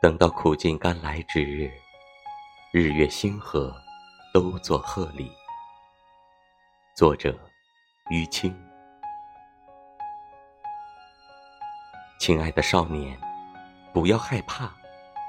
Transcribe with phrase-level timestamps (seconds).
[0.00, 1.68] 等到苦尽甘来之日，
[2.72, 3.74] 日月星河
[4.32, 5.28] 都作贺礼。
[6.94, 7.36] 作者：
[8.08, 8.56] 于青。
[12.20, 13.18] 亲爱的少年，
[13.92, 14.72] 不要害怕，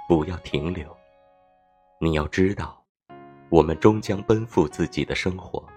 [0.07, 0.95] 不要停留。
[1.99, 2.79] 你要知道，
[3.49, 5.67] 我们终将奔赴自己的生活。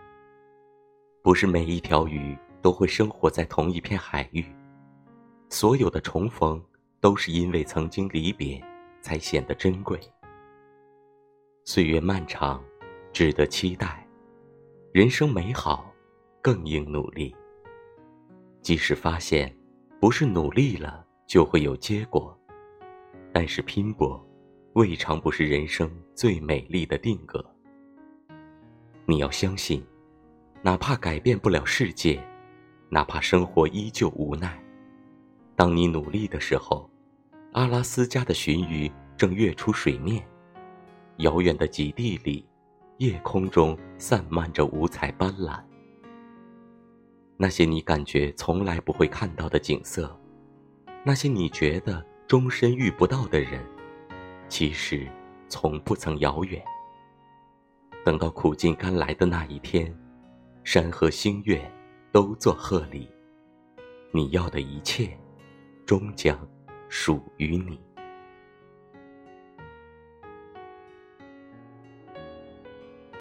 [1.22, 4.54] 不是每一条鱼都会生活在同一片海域，
[5.48, 6.62] 所有的重逢
[7.00, 8.62] 都是因为曾经离别。
[9.02, 10.00] 才显得珍贵。
[11.64, 12.62] 岁月漫长，
[13.12, 13.88] 值得期待；
[14.92, 15.92] 人生美好，
[16.40, 17.34] 更应努力。
[18.62, 19.54] 即使发现
[20.00, 22.36] 不是努力了就会有结果，
[23.32, 24.24] 但是拼搏，
[24.74, 27.44] 未尝不是人生最美丽的定格。
[29.04, 29.84] 你要相信，
[30.62, 32.22] 哪怕改变不了世界，
[32.88, 34.62] 哪怕生活依旧无奈，
[35.56, 36.88] 当你努力的时候。
[37.54, 38.90] 阿拉斯加的鲟鱼
[39.22, 40.20] 正跃出水面，
[41.18, 42.44] 遥远的极地里，
[42.96, 45.62] 夜空中散漫着五彩斑斓。
[47.36, 50.12] 那些你感觉从来不会看到的景色，
[51.04, 53.64] 那些你觉得终身遇不到的人，
[54.48, 55.06] 其实
[55.48, 56.60] 从不曾遥远。
[58.04, 59.96] 等到苦尽甘来的那一天，
[60.64, 61.62] 山河星月
[62.10, 63.08] 都作贺礼，
[64.10, 65.16] 你要的一切，
[65.86, 66.36] 终将。
[66.88, 67.80] 属于你。